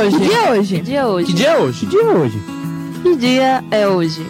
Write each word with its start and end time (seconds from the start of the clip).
hoje? 0.00 0.18
Que 0.18 0.24
dia 0.24 0.38
é 0.38 0.50
hoje? 0.50 0.76
Que 0.76 0.82
dia 0.82 1.00
é 1.00 1.06
hoje? 1.06 1.26
Que 1.26 1.36
dia 1.36 1.48
é 1.50 1.56
hoje? 1.58 1.80
Que 1.80 1.86
dia 1.86 2.00
é 2.00 2.08
hoje? 2.08 2.40
Que 3.02 3.16
dia 3.16 3.64
é 3.70 3.88
hoje? 3.88 4.26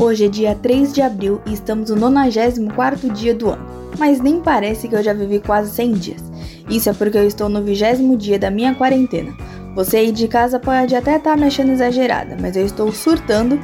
Hoje 0.00 0.24
é 0.26 0.28
dia 0.28 0.54
3 0.54 0.92
de 0.92 1.00
abril 1.00 1.40
e 1.46 1.54
estamos 1.54 1.90
no 1.90 2.10
94º 2.10 3.12
dia 3.12 3.34
do 3.34 3.50
ano. 3.50 3.64
Mas 3.98 4.20
nem 4.20 4.40
parece 4.40 4.88
que 4.88 4.94
eu 4.94 5.02
já 5.02 5.12
vivi 5.12 5.38
quase 5.40 5.70
100 5.70 5.92
dias. 5.92 6.22
Isso 6.68 6.90
é 6.90 6.92
porque 6.92 7.16
eu 7.16 7.26
estou 7.26 7.48
no 7.48 7.62
vigésimo 7.62 8.16
dia 8.16 8.38
da 8.38 8.50
minha 8.50 8.74
quarentena. 8.74 9.32
Você 9.74 9.98
aí 9.98 10.12
de 10.12 10.28
casa 10.28 10.58
pode 10.58 10.94
até 10.94 11.16
estar 11.16 11.30
tá 11.30 11.36
me 11.36 11.46
achando 11.46 11.72
exagerada, 11.72 12.36
mas 12.40 12.56
eu 12.56 12.64
estou 12.64 12.92
surtando. 12.92 13.58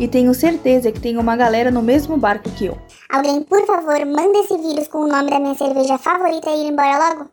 E 0.00 0.08
tenho 0.08 0.32
certeza 0.32 0.90
que 0.90 0.98
tem 0.98 1.18
uma 1.18 1.36
galera 1.36 1.70
no 1.70 1.82
mesmo 1.82 2.16
barco 2.16 2.48
que 2.52 2.64
eu. 2.64 2.78
Alguém, 3.10 3.42
por 3.42 3.66
favor, 3.66 3.98
manda 4.06 4.38
esse 4.38 4.56
vírus 4.56 4.88
com 4.88 5.00
o 5.00 5.06
nome 5.06 5.28
da 5.28 5.38
minha 5.38 5.54
cerveja 5.54 5.98
favorita 5.98 6.48
e 6.48 6.64
ir 6.64 6.72
embora 6.72 7.10
logo? 7.10 7.30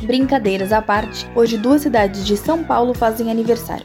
Brincadeiras 0.00 0.72
à 0.72 0.80
parte, 0.80 1.30
hoje 1.36 1.58
duas 1.58 1.82
cidades 1.82 2.24
de 2.24 2.38
São 2.38 2.64
Paulo 2.64 2.94
fazem 2.94 3.30
aniversário. 3.30 3.84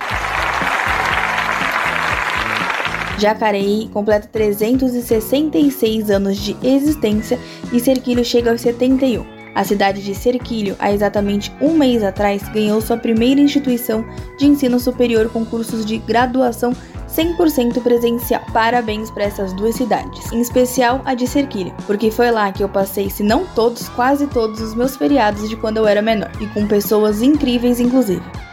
Jacareí 3.17 3.89
completa 3.89 4.29
366 4.31 6.09
anos 6.09 6.37
de 6.37 6.55
existência 6.63 7.37
e 7.73 7.81
Serquilho 7.81 8.23
chega 8.23 8.51
aos 8.51 8.61
71. 8.61 9.34
A 9.55 9.63
cidade 9.63 10.03
de 10.03 10.13
Serquilho, 10.13 10.75
há 10.77 10.91
exatamente 10.91 11.51
um 11.61 11.77
mês 11.77 12.03
atrás, 12.03 12.47
ganhou 12.49 12.81
sua 12.81 12.97
primeira 12.97 13.39
instituição 13.39 14.05
de 14.37 14.45
ensino 14.45 14.79
superior 14.79 15.29
com 15.29 15.45
cursos 15.45 15.85
de 15.85 15.97
graduação 15.97 16.73
100% 17.07 17.81
presencial. 17.81 18.41
Parabéns 18.51 19.09
para 19.09 19.23
essas 19.23 19.53
duas 19.53 19.75
cidades, 19.75 20.29
em 20.33 20.41
especial 20.41 21.01
a 21.05 21.13
de 21.13 21.25
Serquilho, 21.25 21.73
porque 21.87 22.11
foi 22.11 22.29
lá 22.31 22.51
que 22.51 22.63
eu 22.63 22.67
passei, 22.67 23.09
se 23.09 23.23
não 23.23 23.45
todos, 23.55 23.87
quase 23.89 24.27
todos 24.27 24.59
os 24.59 24.75
meus 24.75 24.97
feriados 24.97 25.47
de 25.47 25.55
quando 25.55 25.77
eu 25.77 25.87
era 25.87 26.01
menor, 26.01 26.31
e 26.41 26.47
com 26.47 26.67
pessoas 26.67 27.21
incríveis 27.21 27.79
inclusive. 27.79 28.44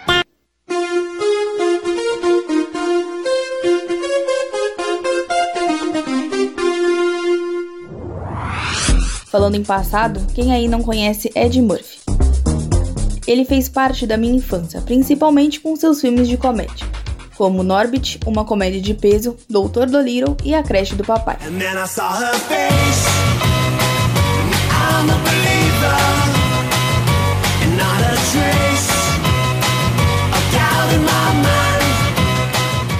Falando 9.33 9.55
em 9.55 9.65
passado, 9.65 10.21
quem 10.35 10.53
aí 10.53 10.69
não 10.69 10.83
conhece 10.83 11.33
Ed 11.35 11.59
Murphy? 11.63 12.01
Ele 13.27 13.47
fez 13.47 13.67
parte 13.67 14.07
da 14.07 14.19
minha 14.19 14.35
infância, 14.35 14.83
principalmente 14.83 15.59
com 15.59 15.75
seus 15.75 16.03
filmes 16.03 16.29
de 16.29 16.37
comédia, 16.37 16.87
como 17.35 17.63
Norbit, 17.63 18.21
uma 18.27 18.45
comédia 18.45 18.79
de 18.79 18.93
peso, 18.93 19.35
Doutor 19.49 19.87
Dolittle 19.89 20.37
e 20.45 20.55
A 20.55 20.63
Creche 20.63 20.95
do 20.95 21.03
Papai. 21.03 21.39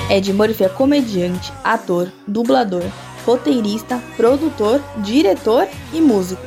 Ed 0.09 0.33
Murphy 0.33 0.65
é 0.65 0.69
comediante, 0.71 1.53
ator, 1.63 2.11
dublador, 2.27 2.85
roteirista, 3.25 4.03
produtor, 4.17 4.81
diretor 4.99 5.69
e 5.93 6.01
músico. 6.01 6.43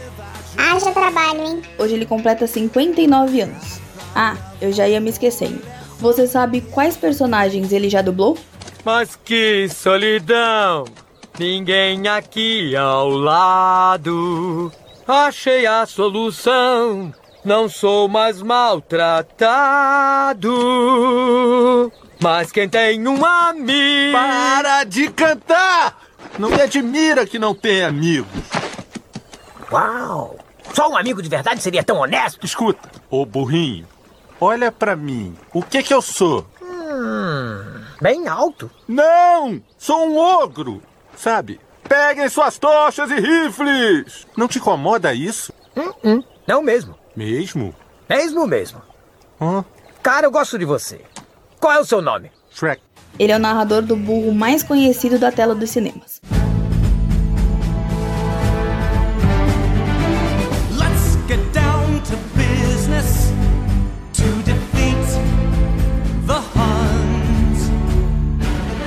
Haja 0.58 0.92
trabalho, 0.92 1.42
hein? 1.42 1.62
Hoje 1.78 1.94
ele 1.94 2.06
completa 2.06 2.48
59 2.48 3.42
anos. 3.42 3.80
Ah, 4.16 4.36
eu 4.62 4.72
já 4.72 4.88
ia 4.88 5.00
me 5.00 5.10
esquecendo. 5.10 5.62
Você 6.00 6.28
sabe 6.28 6.62
quais 6.62 6.96
personagens 6.96 7.72
ele 7.72 7.90
já 7.90 8.02
dublou? 8.02 8.38
Mas 8.84 9.16
que 9.16 9.68
solidão! 9.70 10.86
Ninguém 11.38 12.08
aqui 12.08 12.76
ao 12.76 13.10
lado. 13.10 14.72
Achei 15.08 15.66
a 15.66 15.86
solução. 15.86 17.14
Não 17.44 17.68
sou 17.68 18.08
mais 18.08 18.42
maltratado. 18.42 19.22
Mas 22.22 22.52
quem 22.52 22.70
tem 22.70 23.06
um 23.08 23.24
amigo. 23.26 24.14
Para 24.14 24.84
de 24.86 25.10
cantar! 25.10 26.05
Não 26.38 26.50
me 26.50 26.62
admira 26.62 27.26
que 27.26 27.40
não 27.40 27.56
tenha 27.56 27.88
amigos. 27.88 28.30
Uau! 29.72 30.38
Só 30.74 30.90
um 30.90 30.98
amigo 30.98 31.22
de 31.22 31.30
verdade 31.30 31.62
seria 31.62 31.84
tão 31.84 31.98
honesto? 31.98 32.46
Escuta, 32.46 32.90
ô 33.10 33.26
burrinho, 33.26 33.88
olha 34.40 34.72
para 34.72 34.96
mim. 34.96 35.36
O 35.54 35.64
que 35.64 35.82
que 35.82 35.94
eu 35.94 36.02
sou? 36.02 36.46
Hum, 36.62 37.82
bem 38.02 38.28
alto. 38.28 38.70
Não! 38.88 39.62
Sou 39.78 40.08
um 40.08 40.18
ogro! 40.18 40.82
Sabe? 41.16 41.60
Peguem 41.88 42.28
suas 42.28 42.58
tochas 42.58 43.10
e 43.12 43.16
rifles! 43.16 44.28
Não 44.36 44.48
te 44.48 44.58
incomoda 44.58 45.14
isso? 45.14 45.54
Hum, 45.78 45.94
hum. 46.04 46.24
Não 46.46 46.62
mesmo. 46.62 46.96
Mesmo? 47.16 47.74
Mesmo 48.10 48.46
mesmo. 48.46 48.82
Hã? 49.40 49.64
Cara, 50.04 50.28
eu 50.28 50.32
gosto 50.32 50.60
de 50.60 50.66
você. 50.66 51.02
Qual 51.60 51.74
é 51.74 51.80
o 51.80 51.86
seu 51.86 52.02
nome? 52.02 52.32
Shrek. 52.52 52.82
Ele 53.18 53.32
é 53.32 53.36
o 53.36 53.40
narrador 53.40 53.82
do 53.82 53.96
burro 53.96 54.34
mais 54.34 54.62
conhecido 54.62 55.18
da 55.18 55.32
tela 55.32 55.56
dos 55.56 55.70
cinemas. 55.70 56.22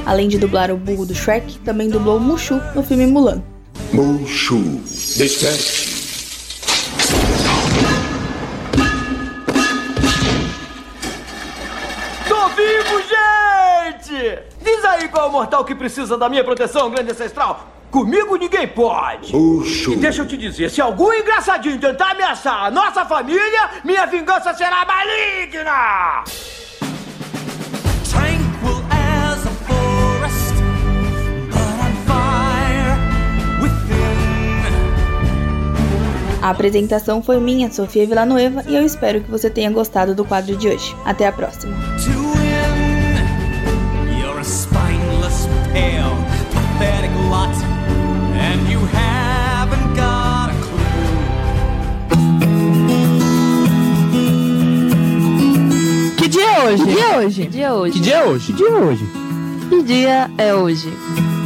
Além 0.05 0.27
de 0.27 0.39
dublar 0.39 0.71
o 0.71 0.77
burro 0.79 1.05
do 1.05 1.15
Shrek, 1.15 1.59
também 1.59 1.91
dublou 1.91 2.19
Mushu 2.19 2.59
no 2.75 2.83
filme 2.83 3.07
Mulan. 3.07 3.43
Mushu, 3.93 4.81
desperte. 5.19 5.78
Qual 15.11 15.27
é 15.27 15.29
o 15.29 15.33
mortal 15.33 15.65
que 15.65 15.75
precisa 15.75 16.17
da 16.17 16.29
minha 16.29 16.45
proteção, 16.45 16.91
grande 16.91 17.11
ancestral. 17.11 17.67
Comigo 17.91 18.37
ninguém 18.37 18.69
pode. 18.69 19.35
Mushu. 19.35 19.93
E 19.93 19.97
deixa 19.97 20.23
eu 20.23 20.27
te 20.27 20.37
dizer, 20.37 20.71
se 20.71 20.81
algum 20.81 21.13
engraçadinho 21.13 21.81
tentar 21.81 22.11
ameaçar 22.11 22.65
a 22.65 22.71
nossa 22.71 23.05
família, 23.07 23.71
minha 23.83 24.05
vingança 24.07 24.53
será 24.53 24.85
maligna! 24.85 26.25
A 36.41 36.51
apresentação 36.51 37.23
foi 37.23 37.39
minha, 37.41 37.71
Sofia 37.71 38.07
Villanueva, 38.07 38.63
e 38.67 38.75
eu 38.75 38.83
espero 38.83 39.21
que 39.21 39.31
você 39.31 39.51
tenha 39.51 39.71
gostado 39.71 40.15
do 40.15 40.25
quadro 40.25 40.57
de 40.57 40.69
hoje. 40.69 40.97
Até 41.05 41.27
a 41.27 41.33
próxima. 41.33 41.77
Hoje? 57.19 57.43
Que 57.43 57.49
dia 57.49 57.67
é 57.67 57.73
hoje? 57.73 57.93
Que 57.95 58.01
dia 58.01 58.17
é 58.17 58.25
hoje? 58.25 58.47
Que 58.47 58.53
dia 58.53 58.69
é 58.69 58.81
hoje? 58.81 59.05
Que 59.69 59.83
dia 59.83 60.31
é 60.39 60.55
hoje? 60.55 61.38